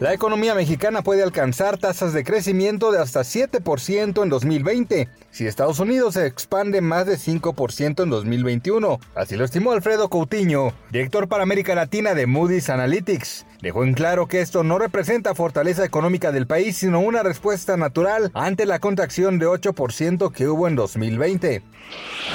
[0.00, 5.78] La economía mexicana puede alcanzar tasas de crecimiento de hasta 7% en 2020 si Estados
[5.78, 8.98] Unidos se expande más de 5% en 2021.
[9.14, 13.44] Así lo estimó Alfredo Coutinho, director para América Latina de Moody's Analytics.
[13.60, 18.30] Dejó en claro que esto no representa fortaleza económica del país, sino una respuesta natural
[18.32, 21.62] ante la contracción de 8% que hubo en 2020.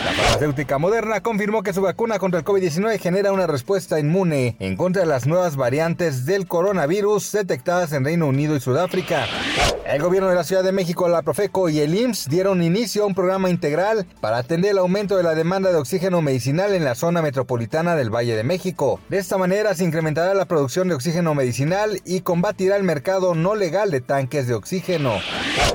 [0.03, 4.75] La farmacéutica Moderna confirmó que su vacuna contra el COVID-19 genera una respuesta inmune en
[4.75, 7.23] contra de las nuevas variantes del coronavirus
[7.93, 9.25] en Reino Unido y Sudáfrica.
[9.85, 13.05] El gobierno de la Ciudad de México, la Profeco y el IMSS dieron inicio a
[13.05, 16.95] un programa integral para atender el aumento de la demanda de oxígeno medicinal en la
[16.95, 18.99] zona metropolitana del Valle de México.
[19.09, 23.53] De esta manera se incrementará la producción de oxígeno medicinal y combatirá el mercado no
[23.53, 25.13] legal de tanques de oxígeno.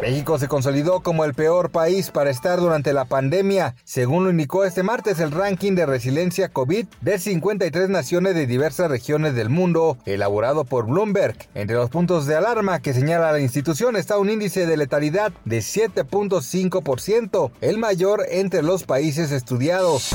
[0.02, 4.64] México se consolidó como el peor país para estar durante la pandemia, según lo indicó
[4.64, 9.98] este martes el ranking de resiliencia COVID de 53 naciones de diversas regiones del mundo,
[10.04, 11.36] elaborado por Bloomberg.
[11.54, 15.58] Entre los puntos de alarma que señala la institución está un índice de letalidad de
[15.58, 20.10] 7.5%, el mayor entre los países estudiados.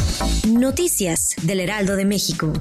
[0.47, 2.51] Noticias del Heraldo de México.